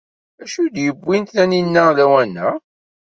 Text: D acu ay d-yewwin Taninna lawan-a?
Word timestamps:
D 0.37 0.39
acu 0.43 0.59
ay 0.61 0.69
d-yewwin 0.75 1.23
Taninna 1.33 1.83
lawan-a? 1.97 2.49